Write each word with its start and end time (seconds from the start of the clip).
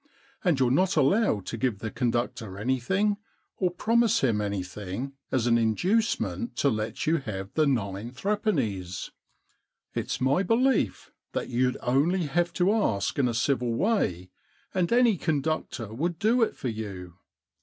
And 0.43 0.59
you're 0.59 0.71
not 0.71 0.97
allowed 0.97 1.45
to 1.45 1.57
give 1.57 1.77
the 1.77 1.91
conductor 1.91 2.57
anything 2.57 3.17
or 3.57 3.69
promise 3.69 4.21
him 4.21 4.41
anything 4.41 5.13
as 5.31 5.45
an 5.45 5.59
in 5.59 5.75
ducement 5.75 6.55
to 6.55 6.69
let 6.71 7.05
you 7.05 7.17
have 7.17 7.53
the 7.53 7.67
nine 7.67 8.09
threepennies. 8.09 9.11
It's 9.93 10.19
my 10.19 10.41
belief 10.41 11.11
that 11.33 11.49
you'd 11.49 11.77
only 11.83 12.23
have 12.23 12.51
to 12.53 12.73
ask 12.73 13.19
in 13.19 13.27
a 13.27 13.35
civil 13.35 13.75
way, 13.75 14.31
and 14.73 14.91
any 14.91 15.17
conductor 15.17 15.93
would 15.93 16.17
do 16.17 16.41
it 16.41 16.57
for 16.57 16.69
you. 16.69 17.19